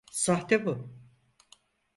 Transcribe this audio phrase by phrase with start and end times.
[0.11, 0.89] Sahte bu.